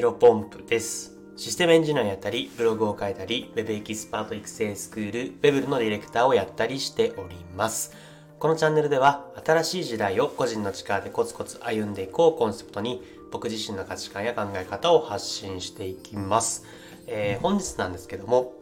[0.00, 1.16] ロポンプです。
[1.36, 7.96] システムエンジニアやったり、ブログを書いたり、Web エキスパート育成スクール、Web のディレクターをやったりしております。
[8.38, 13.02] このチャンネルでは、新しい時代を個人の力でコツコツ歩んでいこうコンセプトに、
[13.32, 16.64] 僕自身の価値観や考え方を発信していきます。
[17.06, 18.52] えー本日なんですけども、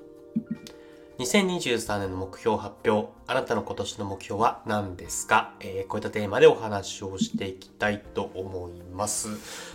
[1.18, 9.28] 2023年の目標発表、あなたの今年の目標は何ですか、えーこういったテーマでお話をしていきたいと思います。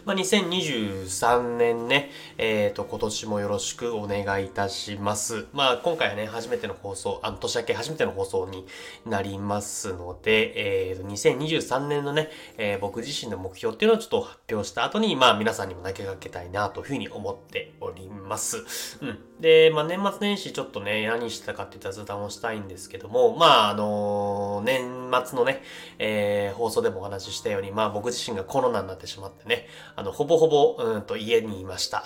[0.05, 5.47] まあ、2023年ね、えっ、と、今年もよろしくお願いいたします。
[5.53, 8.65] まあ、今回はね、初めての放送、あの、年明け初めての放送に
[9.05, 18.97] なりますので、えーと、2023年のね、えー僕自身の目標っていうのをちょっと発表した後に、まあ、皆さんにも投げかけたいなというふうに思っております。
[19.01, 19.19] うん。
[19.39, 25.63] で、まあ、年末年始ちょっとね、何したかって言ったら雑談をしたいんですけども、まあ、あの年末のね、
[25.97, 32.03] えー放送でもお話ししたように、まあ、僕自身がコロナになってしまってね、あの、ほぼほぼ、うんと、家にいました。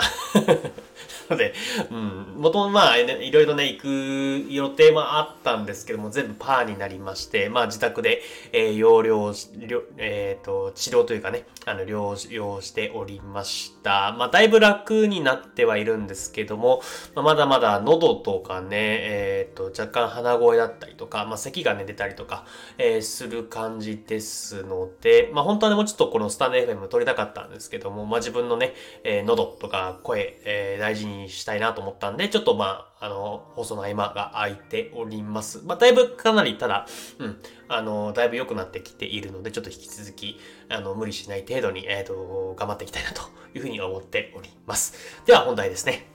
[1.30, 1.54] な ので、
[1.92, 8.22] うん、もともまあ、いろいろね、行く予定もあったんですけども、全部パーになりまして、まあ、自宅で、
[8.54, 14.16] えー、療養し、療えっ、と、治療というかね、あの、療養しておりました。
[14.18, 16.82] まあ、だいぶ楽になってはいるんですけども、
[17.14, 22.46] まあ、まだまだ喉とかね、えっ、と、若干鼻声だったりとか、まあ、咳がね、出たりとか、
[22.78, 28.74] えーする感じですので、まあ、本当はね、もうちょっとこのスタンド FM 撮りたかったんですけども、まあ、自分のね、
[29.04, 35.62] えー喉とか声、えー大事にしたいなと思ったんで、ちょっとまあ、あの、放送の合間が空いております。
[35.66, 36.88] まあ、だいぶかなり、ただ、
[37.20, 37.38] うん、
[37.68, 43.22] あの、だいぶ良くなってきているので、ちょっと引き続き、あの、無理しない程度に、えっ、と、頑張っていきたいなと
[43.54, 45.24] いうふうに思っております。
[45.26, 46.15] では、本題ですね。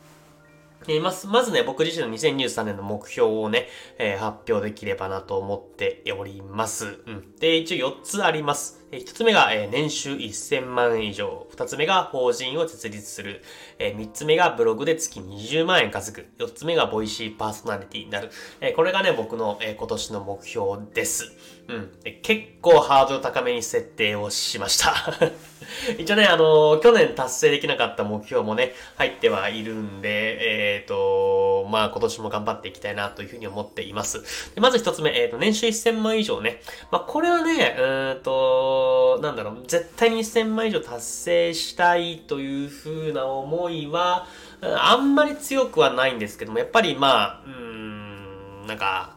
[0.88, 7.02] えーまず、まずね、僕自身の2023年の目標をね、えー発表できればなと思っております。
[7.06, 7.36] うん。
[7.36, 8.79] で、一応4つあります。
[8.92, 11.46] え1つ目が、年収1000万以上。
[11.54, 13.42] 2つ目が法人を設立する。
[13.78, 16.44] え3つ目がブログで月20万円稼ぐ。
[16.44, 18.30] 4つ目がボイシーパーソナリティになる。
[18.74, 21.32] これがね、僕の、今年の目標です。
[21.68, 21.90] うん。
[22.22, 24.92] 結構ハードル高めに設定をしました。
[25.98, 34.54] 一応ね、あの去年達成できなかった目標もね、入ってはいるんで、えっ、と、まあ今年も頑張っていきたいなというふうに思っています。
[34.54, 36.60] でまず一つ目、えっ、と、年収1000万以上ね。
[36.90, 38.79] まあこれはね、うーんと、
[39.22, 44.26] なんだろう、絶対に1000万以上達成したいというふうな思いは、
[44.62, 49.16] あんまり強くはないんですけども、やっぱりまあ、うん、なんか、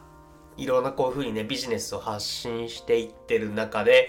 [0.56, 4.08] いろんなこういうふうにね、ビジネスを発信していってる中で、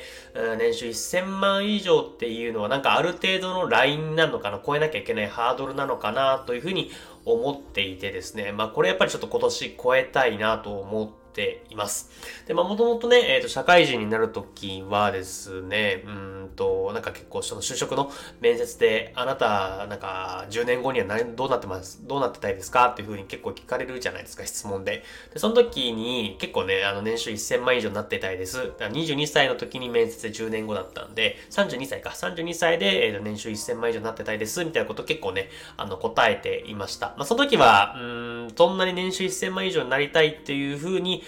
[0.59, 6.91] 年収1000万以上っていうのはなんかある程度のラインなのかな、超えなきゃいけないハードルなのかなというふうに
[7.25, 12.09] 思っていてですね、まあこれやっぱりちょっと今年超えたいなと思ってています。
[12.47, 25.03] で、まあもともとね、えっ、と、社会人になるときはですね、うんと、なんか結構その就職の面接で、あなた、なんか10年後には何どうなってますどうなってたいですかっていうふうに結構聞かれるじゃないですか、質問で。
[25.33, 28.57] で、その時に結構ね、あの年収1000万以上になってたいです。
[28.57, 37.07] だから22歳の時に面接で10年後だったんで、32歳か、32歳で、えーと年収1000万以上になってたいです、みたいなこと結構ね、あの答えていました。
[37.17, 38.05] まあ、その時は、う
[38.45, 41.23] ん、そんなに年収1000万以上になりたいっていうふうに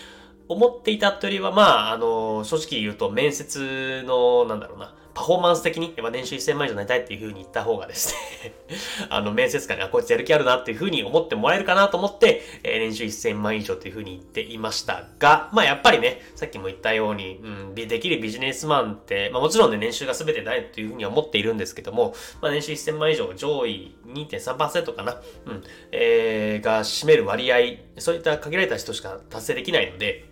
[0.50, 8.14] 思っていたというよりは、まあ、あの、正直言うと面接の、なんだろうな、パフォーマンス的に、やっぱ年収1000万以上になりたいっていう風に言った方がです
[8.44, 8.54] ね、
[9.10, 27.58] あの、面接官に、あ、こいつやる気あるなっていう風に思ってもらえるかなと思って、えー年収1000万以上という風に言っていましたが、まあやっぱりね、さっきも言ったように、うん、でできるビジネスマンって、まあもちろんね、年収が全てないという風には思っているんですけども、まあ年収1000万以上上位2.3%かな、うん、えー、が占める割合、
[27.98, 30.26] そういった限られた人しか達成できないので、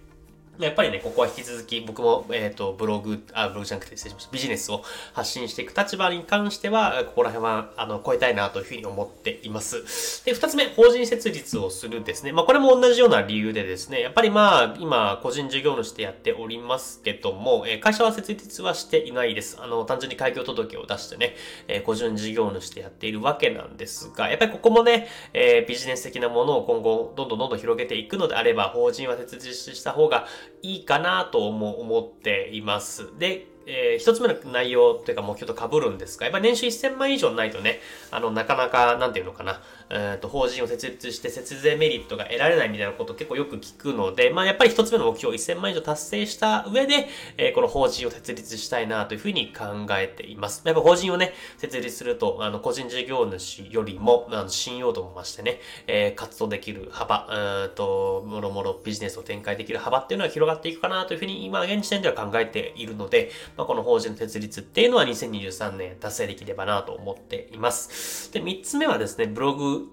[0.59, 4.31] やっぱりね、ここは引き続き僕も、えっ、と、ブログ、あ、ブログじゃなくて失礼しました。
[4.31, 4.83] ビジネスを
[5.13, 10.23] 発信していく立場に関しては、ここら辺は、あの、超えたいなというふうに思っています。
[10.25, 12.31] で、二つ目、法人設立をするですね。
[12.31, 19.57] まあ、これも同じような理由でですね、やっぱりまあ、今、個人事業主でやっておりますけども、え会社は設立はしていないです。
[19.59, 21.35] あの、単純に開業届を出してね、
[21.67, 30.27] え個人事業主でやっているわけなんですが、やっぱりここもね、えビジネス的なものを今後、どんどんどんどん広げていくのであれば、法人は設立した方が
[30.61, 33.17] いいかなとも思っています。
[33.17, 37.79] で、えー一つ目の内容というか目標と被るんですが、やっぱ年収1000万以上ないとね、
[38.11, 47.07] あの、なかなか、なんていうのかな、えーと、法人を設立して節税メリットが得られないみたいなこと結構よく聞くので、まあ、やっぱり一つ目の目標1000万以上達成した上で、
[47.37, 50.61] えーこの法人を設立したいなというふうに考えています。
[50.65, 68.31] やっぱ法人をね、設立すると、あの、個人事業主よりも、あの、信用度も増してね、えー活動できる幅、うーんと、もろもろビジネスを展開できる幅っていうのは広がっていくかなというふうに、今、現時点では考えているので、まあ、この法人の設立っていうのは2023年達成できればなと思っています。
[68.33, 69.89] で、3つ目はですね、ブログ、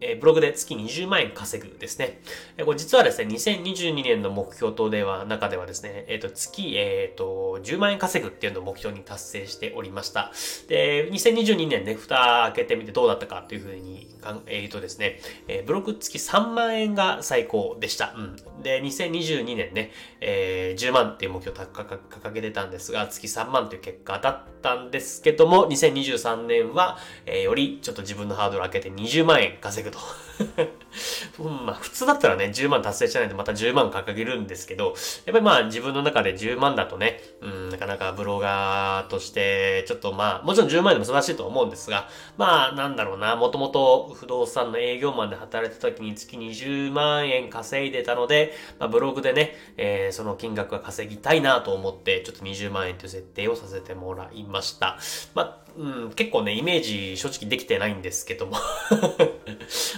[0.00, 2.20] えブログで月20万円稼ぐですね。
[2.64, 10.32] これ実はですね、2022年の目標とでは、中ではですね、えっ、ー、と、月、えっ、ー、と、10万円稼ぐっていうのを目標に達成しておりました。
[10.68, 14.08] で、2022年ね、蓋開けてみてどうだったかというふうに、
[14.46, 18.14] えっ、とですね、えブログ月3万円が最高でした。
[18.16, 18.62] うん。
[18.62, 19.90] で、2022年ね、
[20.20, 29.98] え10万っていう目標を掲げてたんですが、月3万という結果だったんですけども、2023年は、えよりちょっと自分のハードルを上げて20万円稼ぐと。
[31.38, 34.94] うん、まあ普通だったらね、10万達成しないとまた10万掲げるんですけど、やっ
[35.32, 54.98] ぱりまあ自分の中で10万だとね、うん、なかなかブロガーとして、ちょっとまあ、もちろん10万円でも素晴らしいと思うんですが、まあなんだろうな、もともと不動産の営業マンで働いてた時に月20万円稼いでたので、まあブログでね、えー、その金額は稼ぎたいなと思って、ちょっと20万円という設定をさせてもらいました。
[55.34, 58.56] まあ、うん、結構ね、イメージ正直できてないんですけども。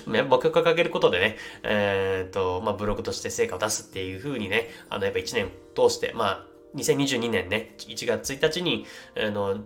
[0.28, 6.46] 僕が掲げることでね、えっ、ー、と、まあ、ブログとして成果を出すっていう風にね、あの、やっぱ1年通して、まあ、
[6.76, 8.86] 2022年ね、1月1日に、
[9.16, 9.58] あの、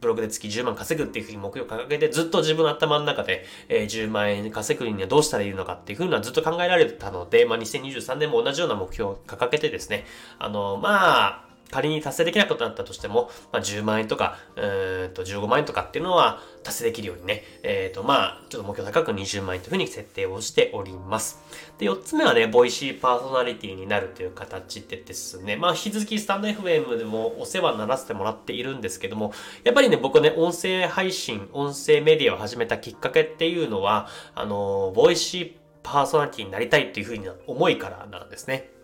[0.00, 10.04] ブログで月10万稼ぐっていうふうに目標を掲げて、ずっと自分の頭の中で、えー、10万円稼ぐにはどうしたらいいのかっていうふうなずっと考えられてたので、まあ、2023年も同じような目標を掲げてですね、
[10.38, 21.40] あの、まあ、仮に達成できなくなったとしても、まあ、10万円とか、えー、と15万円とかっていうのは達成できるようにね、えっ、ー、と、まあ、ちょっと目標高く20万円というふうに設定をしております。
[21.78, 29.32] で、4つ目はね、ボイシーパーソナリティになるという形でですね、まあ、引き続きスタンド FM でもお世話にならせてもらっているんですけども、
[29.64, 38.77] やっぱりね、僕ね、音声配信、音声メディアを始めたきっかけっていうのは、あの、ボイシーパーソナリティになりたいっていうふうな思いからなんですね。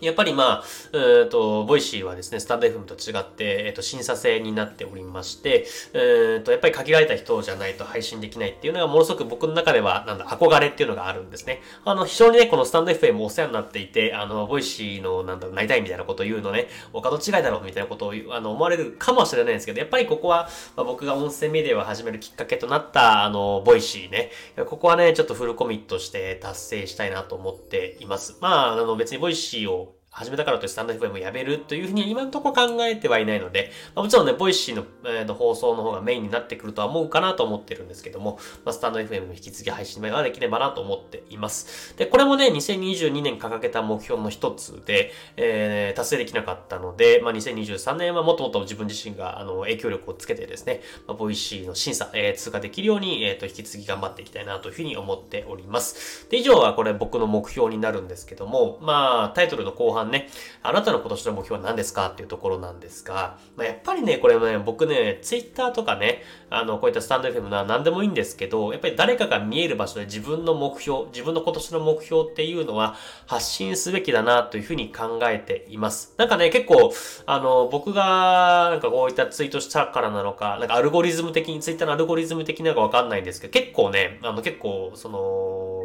[0.00, 11.60] やっぱりまあ、えっ、ー、と、ボイシーはですね、スタンド FM と違って、えっ、ー、と、審査制になっておりまして、えっ、ー、と、やっぱり限られた人じゃないと配信できないっていうのが、ものすごく僕の中では、なんだ、憧れっていうのがあるんですね。
[11.84, 24.30] あの、非常にね、このスタンド FM お世話になっていて、あの、ボイシーの、なんだ、なりたいみたいなことを言うのね、お門違いだろうみたいなことをあの思われるかもしれないんですけど、やっぱりここは、まあ、僕が音声メディアを始めるきっかけとなった、あの、ボイシーね、
[24.66, 28.36] ここはね、ちょっとフルコミットして達成したいなと思っています。
[28.40, 41.96] まあ、あの、別にボイシーを始めたからとスタンド FM をやめるというふうに今のところ考えてはいないので、まあ、もちろんね、ボイシーの,、えー、の放送の方がメインになってくるとは思うかなと思ってるんですけども、まあ、スタンド FM の引き継ぎ配信ができればなと思っています。
[41.96, 56.28] で、これもね、2022年掲げた目標の一つで、えー、達成できなかったので、まあ、2023年はもっともっと自分自身があの影響力をつけてですね、まあ、 Voicy の審査、えー、通過できるように、え、ー、と、引き継ぎ頑張っていきたいなというふうに思っております。
[56.28, 60.28] で、以上はこれ僕の目標になるんですけども、まあ、タイトルの後半ね、
[60.62, 62.08] あななたの今年の目標は何ですか？
[62.08, 76.14] っていうところなんですが、まあ、やっぱりね、これね、僕ね、ツイッターとかね、あの、こういったスタンド FM な何でもいいんですけど、やっぱり誰かが見える場所で自分の目標、自分の今年の目標っていうのは発信すべきだなというふうに考えています。
[76.16, 76.92] なんかね、結構、
[77.26, 85.79] あの、僕がなんかこういったツイートしたからなのか、なんかアルゴリズム的に、ツイッターのアルゴリズム的なのかわかんないんですけど、結構ね、あの結構、その、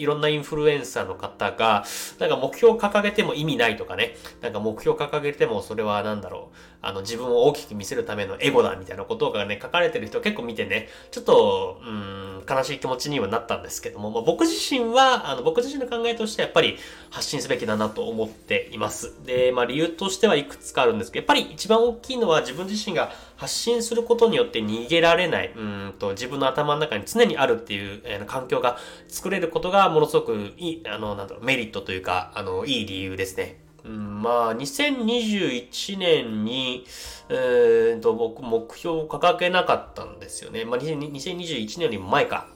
[0.00, 1.84] いろんなインフルエンサーの方が、
[2.18, 16.78] なんか目標を掲げても意味ないとかね、なんか目標を掲げてもそれは何だろう、あの自分を大きく見せるためのエゴだみたいなことがね、書かれてる人結構見てね、ちょっと、うん、悲しい気持ちにはなったんですけども、まあ、僕自身は、あの僕自身の考えとしてはやっぱり
[17.10, 19.14] 発信すべきだなと思っています。
[19.24, 33.60] で、まあ理由としてはいくつかあるんですけど、やっぱり一番大きいのは自分自身が発信することによって逃げられない、うんと自分の頭の中に常にあるっていう、えー、環境が作れることがものすごくいい、あの、なんだろう、メリットというか、あの、いい理由ですね。
[33.84, 36.84] うん、まあ、2021年に、
[37.28, 40.64] えー、と、僕、目標を掲げなかったんですよね。
[40.64, 42.48] まあ、2021年よりも前か。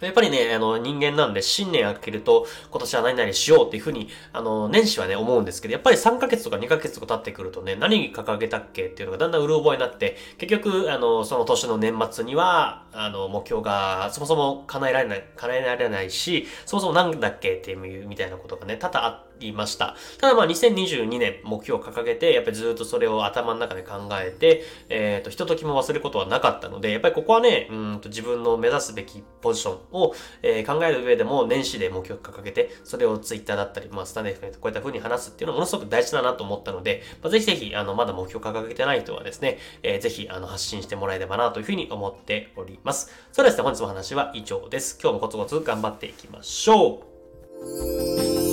[0.00, 19.96] やっぱりね、あの、人間なんで、新年明けると、今年は何々しようっていうふうに、あの、年始はね、思うんですけど、やっぱり3ヶ月とか2ヶ月とか経ってくるとね、何掲げたっけっていうのがだんだんうる覚えになって、結局、あの、その年の年末には、あの、目標が、そもそも叶えられない、叶えられないし、そもそもなんだっけっていう、みたいなことがね、多々あってりました。
[20.18, 43.12] ただまあ、2022年目標を掲げて、やっぱりずっとそれを頭の中で考えて、えっ、ー、と、ひとときも忘れることはなかったので、やっぱりここはね、うんと自分の目指すべきポジションを、えー、考える上でも年始で目標を掲げて、それをツイッターだったり、まあ、スタンデー FM とこういった風に話すっていうのはものすごく大事だなと思ったので、まあ、ぜひぜひ、あの、まだ目標を掲げてない人はですね、えー、ぜひ、あの、発信してもらえればなというふうに思っております。
[43.32, 44.98] それではですね、本日の話は以上です。
[45.00, 47.02] 今日もコツコツ頑張っていきましょ
[48.44, 48.47] う。